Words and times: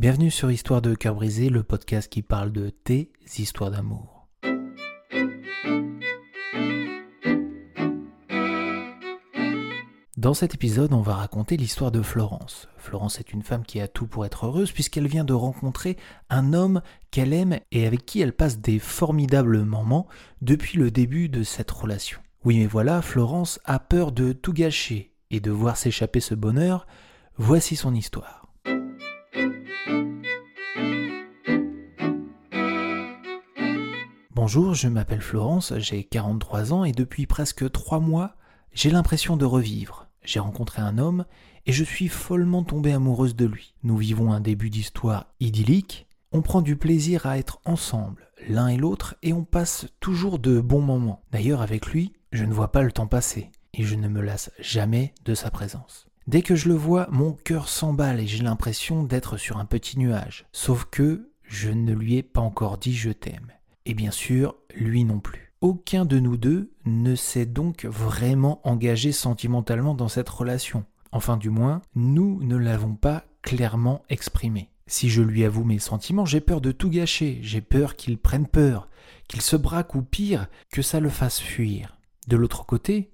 Bienvenue 0.00 0.30
sur 0.30 0.50
Histoire 0.50 0.80
de 0.80 0.94
cœur 0.94 1.14
brisé, 1.14 1.50
le 1.50 1.62
podcast 1.62 2.10
qui 2.10 2.22
parle 2.22 2.52
de 2.52 2.70
tes 2.70 3.12
histoires 3.36 3.70
d'amour. 3.70 4.28
Dans 10.16 10.32
cet 10.32 10.54
épisode, 10.54 10.94
on 10.94 11.02
va 11.02 11.16
raconter 11.16 11.58
l'histoire 11.58 11.90
de 11.92 12.00
Florence. 12.00 12.66
Florence 12.78 13.20
est 13.20 13.34
une 13.34 13.42
femme 13.42 13.66
qui 13.66 13.78
a 13.78 13.88
tout 13.88 14.06
pour 14.06 14.24
être 14.24 14.46
heureuse 14.46 14.72
puisqu'elle 14.72 15.06
vient 15.06 15.24
de 15.24 15.34
rencontrer 15.34 15.98
un 16.30 16.54
homme 16.54 16.80
qu'elle 17.10 17.34
aime 17.34 17.60
et 17.70 17.86
avec 17.86 18.06
qui 18.06 18.22
elle 18.22 18.32
passe 18.32 18.58
des 18.58 18.78
formidables 18.78 19.64
moments 19.64 20.08
depuis 20.40 20.78
le 20.78 20.90
début 20.90 21.28
de 21.28 21.42
cette 21.42 21.70
relation. 21.70 22.20
Oui 22.46 22.58
mais 22.58 22.66
voilà, 22.66 23.02
Florence 23.02 23.60
a 23.66 23.78
peur 23.78 24.12
de 24.12 24.32
tout 24.32 24.54
gâcher 24.54 25.12
et 25.30 25.40
de 25.40 25.50
voir 25.50 25.76
s'échapper 25.76 26.20
ce 26.20 26.34
bonheur. 26.34 26.86
Voici 27.36 27.76
son 27.76 27.94
histoire. 27.94 28.39
Bonjour, 34.52 34.74
je 34.74 34.88
m'appelle 34.88 35.20
Florence, 35.20 35.72
j'ai 35.78 36.02
43 36.02 36.72
ans 36.72 36.82
et 36.82 36.90
depuis 36.90 37.26
presque 37.26 37.70
3 37.70 38.00
mois, 38.00 38.34
j'ai 38.72 38.90
l'impression 38.90 39.36
de 39.36 39.44
revivre. 39.44 40.08
J'ai 40.24 40.40
rencontré 40.40 40.82
un 40.82 40.98
homme 40.98 41.24
et 41.66 41.72
je 41.72 41.84
suis 41.84 42.08
follement 42.08 42.64
tombée 42.64 42.92
amoureuse 42.92 43.36
de 43.36 43.46
lui. 43.46 43.74
Nous 43.84 43.96
vivons 43.96 44.32
un 44.32 44.40
début 44.40 44.68
d'histoire 44.68 45.26
idyllique, 45.38 46.08
on 46.32 46.42
prend 46.42 46.62
du 46.62 46.74
plaisir 46.74 47.26
à 47.26 47.38
être 47.38 47.60
ensemble, 47.64 48.32
l'un 48.48 48.66
et 48.66 48.76
l'autre, 48.76 49.14
et 49.22 49.32
on 49.32 49.44
passe 49.44 49.86
toujours 50.00 50.40
de 50.40 50.58
bons 50.58 50.82
moments. 50.82 51.22
D'ailleurs, 51.30 51.62
avec 51.62 51.86
lui, 51.86 52.12
je 52.32 52.44
ne 52.44 52.52
vois 52.52 52.72
pas 52.72 52.82
le 52.82 52.90
temps 52.90 53.06
passer, 53.06 53.52
et 53.72 53.84
je 53.84 53.94
ne 53.94 54.08
me 54.08 54.20
lasse 54.20 54.50
jamais 54.58 55.14
de 55.24 55.36
sa 55.36 55.52
présence. 55.52 56.08
Dès 56.26 56.42
que 56.42 56.56
je 56.56 56.68
le 56.68 56.74
vois, 56.74 57.06
mon 57.12 57.34
cœur 57.34 57.68
s'emballe 57.68 58.18
et 58.18 58.26
j'ai 58.26 58.42
l'impression 58.42 59.04
d'être 59.04 59.36
sur 59.36 59.58
un 59.58 59.64
petit 59.64 59.96
nuage. 59.96 60.46
Sauf 60.50 60.86
que 60.90 61.30
je 61.44 61.70
ne 61.70 61.92
lui 61.94 62.16
ai 62.16 62.24
pas 62.24 62.40
encore 62.40 62.78
dit 62.78 62.96
je 62.96 63.10
t'aime. 63.10 63.52
Et 63.86 63.94
bien 63.94 64.10
sûr, 64.10 64.56
lui 64.74 65.04
non 65.04 65.20
plus. 65.20 65.52
Aucun 65.60 66.04
de 66.04 66.18
nous 66.18 66.36
deux 66.36 66.72
ne 66.86 67.14
s'est 67.14 67.46
donc 67.46 67.84
vraiment 67.84 68.66
engagé 68.66 69.12
sentimentalement 69.12 69.94
dans 69.94 70.08
cette 70.08 70.28
relation. 70.28 70.84
Enfin 71.12 71.36
du 71.36 71.50
moins, 71.50 71.82
nous 71.94 72.42
ne 72.42 72.56
l'avons 72.56 72.94
pas 72.94 73.24
clairement 73.42 74.02
exprimé. 74.08 74.70
Si 74.86 75.08
je 75.08 75.22
lui 75.22 75.44
avoue 75.44 75.64
mes 75.64 75.78
sentiments, 75.78 76.24
j'ai 76.24 76.40
peur 76.40 76.60
de 76.60 76.72
tout 76.72 76.90
gâcher, 76.90 77.38
j'ai 77.42 77.60
peur 77.60 77.96
qu'il 77.96 78.18
prenne 78.18 78.46
peur, 78.46 78.88
qu'il 79.28 79.40
se 79.40 79.56
braque 79.56 79.94
ou 79.94 80.02
pire, 80.02 80.48
que 80.72 80.82
ça 80.82 80.98
le 80.98 81.10
fasse 81.10 81.38
fuir. 81.38 81.96
De 82.26 82.36
l'autre 82.36 82.66
côté, 82.66 83.10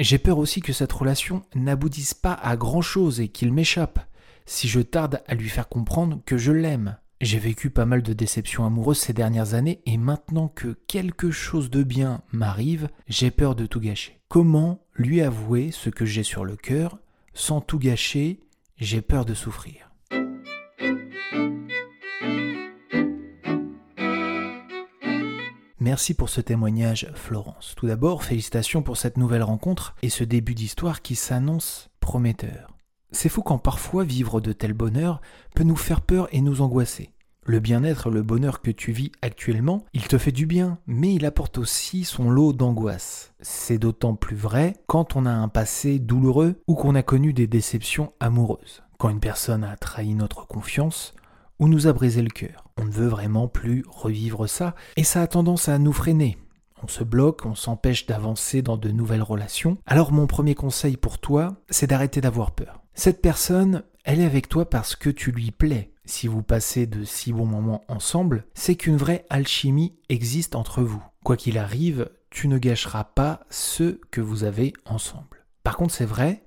j'ai 0.00 0.18
peur 0.18 0.38
aussi 0.38 0.60
que 0.60 0.72
cette 0.72 0.92
relation 0.92 1.42
n'aboutisse 1.54 2.14
pas 2.14 2.34
à 2.34 2.56
grand-chose 2.56 3.20
et 3.20 3.28
qu'il 3.28 3.52
m'échappe, 3.52 4.00
si 4.46 4.68
je 4.68 4.80
tarde 4.80 5.22
à 5.26 5.34
lui 5.34 5.48
faire 5.48 5.68
comprendre 5.68 6.20
que 6.24 6.36
je 6.36 6.52
l'aime. 6.52 6.98
J'ai 7.20 7.40
vécu 7.40 7.70
pas 7.70 7.84
mal 7.84 8.02
de 8.02 8.12
déceptions 8.12 8.64
amoureuses 8.64 8.98
ces 8.98 9.12
dernières 9.12 9.54
années 9.54 9.80
et 9.86 9.96
maintenant 9.96 10.46
que 10.46 10.78
quelque 10.86 11.32
chose 11.32 11.68
de 11.68 11.82
bien 11.82 12.22
m'arrive, 12.30 12.88
j'ai 13.08 13.32
peur 13.32 13.56
de 13.56 13.66
tout 13.66 13.80
gâcher. 13.80 14.20
Comment 14.28 14.84
lui 14.94 15.20
avouer 15.20 15.72
ce 15.72 15.90
que 15.90 16.04
j'ai 16.04 16.22
sur 16.22 16.44
le 16.44 16.54
cœur 16.54 16.98
sans 17.34 17.60
tout 17.60 17.80
gâcher? 17.80 18.38
J'ai 18.76 19.02
peur 19.02 19.24
de 19.24 19.34
souffrir. 19.34 19.90
Merci 25.80 26.14
pour 26.14 26.28
ce 26.28 26.40
témoignage, 26.40 27.10
Florence. 27.14 27.74
Tout 27.76 27.88
d'abord, 27.88 28.22
félicitations 28.22 28.82
pour 28.82 28.96
cette 28.96 29.16
nouvelle 29.16 29.42
rencontre 29.42 29.96
et 30.02 30.08
ce 30.08 30.22
début 30.22 30.54
d'histoire 30.54 31.02
qui 31.02 31.16
s'annonce 31.16 31.90
prometteur. 31.98 32.77
C'est 33.10 33.28
fou 33.28 33.42
quand 33.42 33.58
parfois 33.58 34.04
vivre 34.04 34.40
de 34.40 34.52
tel 34.52 34.74
bonheur 34.74 35.20
peut 35.54 35.64
nous 35.64 35.76
faire 35.76 36.00
peur 36.02 36.28
et 36.32 36.40
nous 36.40 36.60
angoisser. 36.60 37.10
Le 37.44 37.60
bien-être, 37.60 38.10
le 38.10 38.22
bonheur 38.22 38.60
que 38.60 38.70
tu 38.70 38.92
vis 38.92 39.10
actuellement, 39.22 39.86
il 39.94 40.06
te 40.06 40.18
fait 40.18 40.32
du 40.32 40.44
bien, 40.44 40.76
mais 40.86 41.14
il 41.14 41.24
apporte 41.24 41.56
aussi 41.56 42.04
son 42.04 42.28
lot 42.28 42.52
d'angoisse. 42.52 43.32
C'est 43.40 43.78
d'autant 43.78 44.16
plus 44.16 44.36
vrai 44.36 44.74
quand 44.86 45.16
on 45.16 45.24
a 45.24 45.30
un 45.30 45.48
passé 45.48 45.98
douloureux 45.98 46.60
ou 46.66 46.74
qu'on 46.74 46.94
a 46.94 47.02
connu 47.02 47.32
des 47.32 47.46
déceptions 47.46 48.12
amoureuses. 48.20 48.82
Quand 48.98 49.08
une 49.08 49.20
personne 49.20 49.64
a 49.64 49.76
trahi 49.76 50.14
notre 50.14 50.46
confiance 50.46 51.14
ou 51.58 51.68
nous 51.68 51.86
a 51.86 51.94
brisé 51.94 52.20
le 52.20 52.28
cœur. 52.28 52.64
On 52.76 52.84
ne 52.84 52.90
veut 52.90 53.06
vraiment 53.06 53.48
plus 53.48 53.82
revivre 53.88 54.46
ça 54.46 54.74
et 54.96 55.04
ça 55.04 55.22
a 55.22 55.26
tendance 55.26 55.70
à 55.70 55.78
nous 55.78 55.94
freiner. 55.94 56.36
On 56.82 56.86
se 56.86 57.02
bloque, 57.02 57.46
on 57.46 57.54
s'empêche 57.54 58.06
d'avancer 58.06 58.60
dans 58.60 58.76
de 58.76 58.90
nouvelles 58.90 59.22
relations. 59.22 59.78
Alors 59.86 60.12
mon 60.12 60.26
premier 60.26 60.54
conseil 60.54 60.98
pour 60.98 61.18
toi, 61.18 61.56
c'est 61.70 61.88
d'arrêter 61.88 62.20
d'avoir 62.20 62.50
peur. 62.50 62.82
Cette 62.98 63.22
personne, 63.22 63.84
elle 64.02 64.20
est 64.20 64.24
avec 64.24 64.48
toi 64.48 64.68
parce 64.68 64.96
que 64.96 65.08
tu 65.08 65.30
lui 65.30 65.52
plais. 65.52 65.92
Si 66.04 66.26
vous 66.26 66.42
passez 66.42 66.88
de 66.88 67.04
si 67.04 67.32
bons 67.32 67.46
moments 67.46 67.84
ensemble, 67.86 68.44
c'est 68.54 68.74
qu'une 68.74 68.96
vraie 68.96 69.24
alchimie 69.30 69.94
existe 70.08 70.56
entre 70.56 70.82
vous. 70.82 71.00
Quoi 71.22 71.36
qu'il 71.36 71.58
arrive, 71.58 72.10
tu 72.28 72.48
ne 72.48 72.58
gâcheras 72.58 73.04
pas 73.04 73.46
ce 73.50 74.00
que 74.10 74.20
vous 74.20 74.42
avez 74.42 74.72
ensemble. 74.84 75.46
Par 75.62 75.76
contre, 75.76 75.94
c'est 75.94 76.04
vrai 76.04 76.42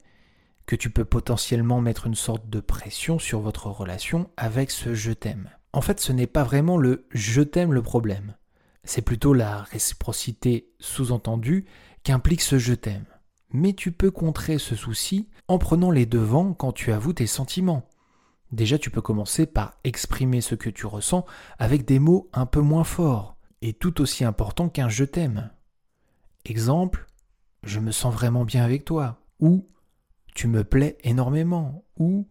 que 0.65 0.75
tu 0.75 0.89
peux 0.89 1.05
potentiellement 1.05 1.79
mettre 1.79 2.05
une 2.05 2.15
sorte 2.15 2.49
de 2.49 2.59
pression 2.59 3.17
sur 3.17 3.39
votre 3.39 3.67
relation 3.67 4.29
avec 4.35 4.71
ce 4.71 4.93
je 4.93 5.13
t'aime. 5.13 5.51
En 5.71 5.79
fait, 5.79 6.01
ce 6.01 6.11
n'est 6.11 6.27
pas 6.27 6.43
vraiment 6.43 6.75
le 6.75 7.07
je 7.11 7.41
t'aime 7.41 7.71
le 7.71 7.81
problème. 7.81 8.35
C'est 8.83 9.03
plutôt 9.03 9.33
la 9.33 9.61
réciprocité 9.61 10.67
sous-entendue 10.81 11.63
qu'implique 12.03 12.41
ce 12.41 12.57
je 12.57 12.73
t'aime 12.73 13.05
mais 13.53 13.73
tu 13.73 13.91
peux 13.91 14.11
contrer 14.11 14.57
ce 14.57 14.75
souci 14.75 15.29
en 15.47 15.57
prenant 15.57 15.91
les 15.91 16.05
devants 16.05 16.53
quand 16.53 16.71
tu 16.71 16.91
avoues 16.91 17.13
tes 17.13 17.27
sentiments. 17.27 17.87
Déjà, 18.51 18.77
tu 18.77 18.89
peux 18.89 19.01
commencer 19.01 19.45
par 19.45 19.77
exprimer 19.83 20.41
ce 20.41 20.55
que 20.55 20.69
tu 20.69 20.85
ressens 20.85 21.25
avec 21.57 21.85
des 21.85 21.99
mots 21.99 22.29
un 22.33 22.45
peu 22.45 22.59
moins 22.59 22.83
forts 22.83 23.37
et 23.61 23.73
tout 23.73 24.01
aussi 24.01 24.25
importants 24.25 24.69
qu'un 24.69 24.89
je 24.89 25.03
t'aime. 25.03 25.51
Exemple, 26.45 27.07
je 27.63 27.79
me 27.79 27.91
sens 27.91 28.13
vraiment 28.13 28.43
bien 28.43 28.63
avec 28.63 28.83
toi, 28.85 29.21
ou 29.39 29.67
tu 30.33 30.47
me 30.47 30.63
plais 30.63 30.97
énormément, 31.03 31.85
ou 31.97 32.27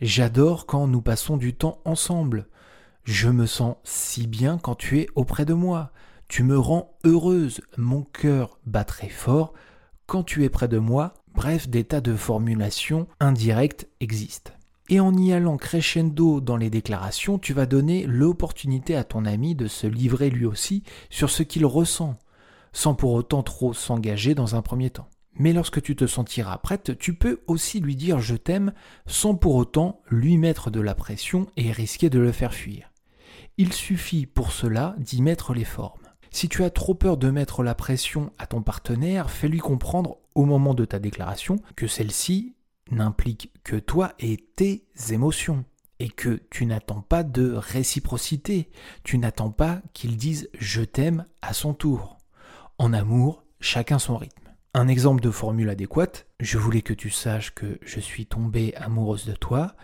j'adore 0.00 0.66
quand 0.66 0.86
nous 0.86 1.02
passons 1.02 1.36
du 1.36 1.54
temps 1.54 1.80
ensemble, 1.84 2.48
je 3.04 3.28
me 3.28 3.46
sens 3.46 3.76
si 3.84 4.26
bien 4.26 4.58
quand 4.58 4.74
tu 4.74 5.00
es 5.00 5.06
auprès 5.14 5.44
de 5.44 5.54
moi, 5.54 5.92
tu 6.28 6.42
me 6.42 6.58
rends 6.58 6.96
heureuse, 7.04 7.60
mon 7.76 8.02
cœur 8.02 8.58
bat 8.66 8.84
très 8.84 9.08
fort 9.08 9.52
quand 10.12 10.24
tu 10.24 10.44
es 10.44 10.50
près 10.50 10.68
de 10.68 10.76
moi, 10.76 11.14
bref, 11.34 11.70
des 11.70 11.84
tas 11.84 12.02
de 12.02 12.14
formulations 12.14 13.06
indirectes 13.18 13.88
existent. 14.00 14.52
Et 14.90 15.00
en 15.00 15.16
y 15.16 15.32
allant 15.32 15.56
crescendo 15.56 16.42
dans 16.42 16.58
les 16.58 16.68
déclarations, 16.68 17.38
tu 17.38 17.54
vas 17.54 17.64
donner 17.64 18.04
l'opportunité 18.04 18.94
à 18.94 19.04
ton 19.04 19.24
ami 19.24 19.54
de 19.54 19.68
se 19.68 19.86
livrer 19.86 20.28
lui 20.28 20.44
aussi 20.44 20.82
sur 21.08 21.30
ce 21.30 21.42
qu'il 21.42 21.64
ressent, 21.64 22.18
sans 22.74 22.94
pour 22.94 23.14
autant 23.14 23.42
trop 23.42 23.72
s'engager 23.72 24.34
dans 24.34 24.54
un 24.54 24.60
premier 24.60 24.90
temps. 24.90 25.08
Mais 25.36 25.54
lorsque 25.54 25.80
tu 25.80 25.96
te 25.96 26.06
sentiras 26.06 26.58
prête, 26.58 26.98
tu 26.98 27.14
peux 27.14 27.40
aussi 27.46 27.80
lui 27.80 27.96
dire 27.96 28.20
je 28.20 28.36
t'aime 28.36 28.74
sans 29.06 29.34
pour 29.34 29.54
autant 29.54 30.02
lui 30.10 30.36
mettre 30.36 30.70
de 30.70 30.82
la 30.82 30.94
pression 30.94 31.46
et 31.56 31.72
risquer 31.72 32.10
de 32.10 32.18
le 32.18 32.32
faire 32.32 32.52
fuir. 32.52 32.90
Il 33.56 33.72
suffit 33.72 34.26
pour 34.26 34.52
cela 34.52 34.94
d'y 34.98 35.22
mettre 35.22 35.54
les 35.54 35.64
formes. 35.64 36.01
Si 36.32 36.48
tu 36.48 36.64
as 36.64 36.70
trop 36.70 36.94
peur 36.94 37.18
de 37.18 37.30
mettre 37.30 37.62
la 37.62 37.74
pression 37.74 38.32
à 38.38 38.46
ton 38.46 38.62
partenaire, 38.62 39.30
fais-lui 39.30 39.58
comprendre 39.58 40.16
au 40.34 40.46
moment 40.46 40.72
de 40.72 40.86
ta 40.86 40.98
déclaration 40.98 41.60
que 41.76 41.86
celle-ci 41.86 42.56
n'implique 42.90 43.52
que 43.62 43.76
toi 43.76 44.14
et 44.18 44.38
tes 44.38 44.86
émotions 45.10 45.64
et 46.00 46.08
que 46.08 46.40
tu 46.50 46.64
n'attends 46.64 47.02
pas 47.02 47.22
de 47.22 47.52
réciprocité, 47.52 48.70
tu 49.04 49.18
n'attends 49.18 49.50
pas 49.50 49.82
qu'il 49.92 50.16
dise 50.16 50.48
je 50.58 50.82
t'aime 50.82 51.26
à 51.42 51.52
son 51.52 51.74
tour. 51.74 52.16
En 52.78 52.94
amour, 52.94 53.44
chacun 53.60 53.98
son 53.98 54.16
rythme. 54.16 54.48
Un 54.74 54.88
exemple 54.88 55.22
de 55.22 55.30
formule 55.30 55.68
adéquate, 55.68 56.26
je 56.40 56.56
voulais 56.56 56.82
que 56.82 56.94
tu 56.94 57.10
saches 57.10 57.54
que 57.54 57.78
je 57.82 58.00
suis 58.00 58.24
tombée 58.24 58.74
amoureuse 58.76 59.26
de 59.26 59.34
toi, 59.34 59.76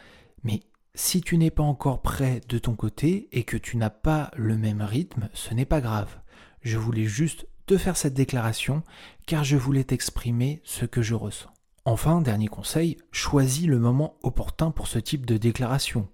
mais 0.42 0.62
si 0.94 1.20
tu 1.20 1.36
n'es 1.36 1.50
pas 1.50 1.62
encore 1.62 2.00
prêt 2.00 2.40
de 2.48 2.58
ton 2.58 2.74
côté 2.74 3.28
et 3.32 3.44
que 3.44 3.58
tu 3.58 3.76
n'as 3.76 3.90
pas 3.90 4.30
le 4.34 4.56
même 4.56 4.80
rythme, 4.80 5.28
ce 5.34 5.52
n'est 5.52 5.66
pas 5.66 5.82
grave. 5.82 6.18
Je 6.62 6.78
voulais 6.78 7.04
juste 7.04 7.46
te 7.66 7.76
faire 7.76 7.96
cette 7.96 8.14
déclaration 8.14 8.82
car 9.26 9.44
je 9.44 9.56
voulais 9.56 9.84
t'exprimer 9.84 10.60
ce 10.64 10.84
que 10.84 11.02
je 11.02 11.14
ressens. 11.14 11.50
Enfin, 11.84 12.20
dernier 12.20 12.48
conseil, 12.48 12.98
choisis 13.12 13.66
le 13.66 13.78
moment 13.78 14.16
opportun 14.22 14.70
pour 14.70 14.88
ce 14.88 14.98
type 14.98 15.24
de 15.24 15.36
déclaration. 15.36 16.08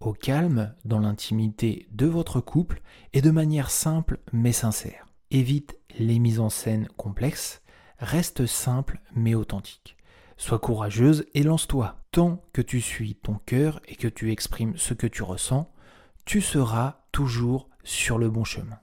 Au 0.00 0.12
calme, 0.12 0.74
dans 0.84 1.00
l'intimité 1.00 1.88
de 1.90 2.06
votre 2.06 2.40
couple 2.40 2.80
et 3.12 3.22
de 3.22 3.30
manière 3.30 3.70
simple 3.70 4.20
mais 4.32 4.52
sincère. 4.52 5.06
Évite 5.30 5.76
les 5.98 6.18
mises 6.18 6.38
en 6.38 6.50
scène 6.50 6.88
complexes, 6.96 7.62
reste 7.98 8.46
simple 8.46 9.00
mais 9.14 9.34
authentique. 9.34 9.96
Sois 10.36 10.58
courageuse 10.58 11.24
et 11.34 11.42
lance-toi. 11.42 11.96
Tant 12.12 12.42
que 12.52 12.62
tu 12.62 12.80
suis 12.80 13.14
ton 13.16 13.40
cœur 13.46 13.80
et 13.88 13.96
que 13.96 14.08
tu 14.08 14.30
exprimes 14.30 14.76
ce 14.76 14.94
que 14.94 15.06
tu 15.06 15.22
ressens, 15.22 15.72
tu 16.24 16.40
seras 16.40 17.00
toujours 17.10 17.68
sur 17.84 18.18
le 18.18 18.28
bon 18.28 18.44
chemin. 18.44 18.78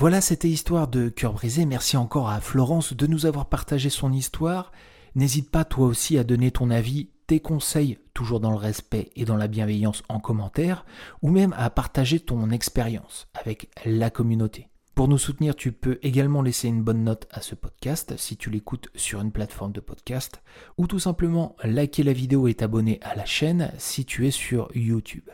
Voilà, 0.00 0.22
c'était 0.22 0.48
Histoire 0.48 0.88
de 0.88 1.10
cœur 1.10 1.34
brisé. 1.34 1.66
Merci 1.66 1.98
encore 1.98 2.30
à 2.30 2.40
Florence 2.40 2.94
de 2.94 3.06
nous 3.06 3.26
avoir 3.26 3.50
partagé 3.50 3.90
son 3.90 4.14
histoire 4.14 4.72
N'hésite 5.14 5.50
pas 5.50 5.66
toi 5.66 5.88
aussi 5.88 6.16
à 6.16 6.24
donner 6.24 6.50
ton 6.50 6.70
avis, 6.70 7.10
tes 7.26 7.38
conseils, 7.38 7.98
toujours 8.14 8.40
dans 8.40 8.50
le 8.50 8.56
respect 8.56 9.10
et 9.14 9.26
dans 9.26 9.36
la 9.36 9.46
bienveillance 9.46 10.02
en 10.08 10.18
commentaire, 10.18 10.86
ou 11.20 11.28
même 11.28 11.54
à 11.58 11.68
partager 11.68 12.18
ton 12.18 12.48
expérience 12.48 13.28
avec 13.34 13.68
la 13.84 14.08
communauté. 14.08 14.68
Pour 14.94 15.06
nous 15.06 15.18
soutenir, 15.18 15.54
tu 15.54 15.70
peux 15.70 15.98
également 16.00 16.40
laisser 16.40 16.68
une 16.68 16.82
bonne 16.82 17.04
note 17.04 17.28
à 17.30 17.42
ce 17.42 17.54
podcast 17.54 18.14
si 18.16 18.38
tu 18.38 18.48
l'écoutes 18.48 18.88
sur 18.94 19.20
une 19.20 19.32
plateforme 19.32 19.72
de 19.72 19.80
podcast, 19.80 20.40
ou 20.78 20.86
tout 20.86 20.98
simplement 20.98 21.56
liker 21.62 22.04
la 22.04 22.14
vidéo 22.14 22.48
et 22.48 22.54
t'abonner 22.54 23.00
à 23.02 23.14
la 23.14 23.26
chaîne 23.26 23.70
si 23.76 24.06
tu 24.06 24.26
es 24.26 24.30
sur 24.30 24.70
YouTube. 24.74 25.28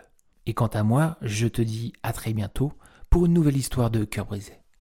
Et 0.46 0.54
quant 0.54 0.66
à 0.66 0.82
moi, 0.82 1.18
je 1.22 1.46
te 1.46 1.62
dis 1.62 1.92
à 2.02 2.12
très 2.12 2.32
bientôt 2.32 2.72
pour 3.16 3.24
une 3.24 3.32
nouvelle 3.32 3.56
histoire 3.56 3.90
de 3.90 4.04
cœur 4.04 4.26
brisé. 4.26 4.65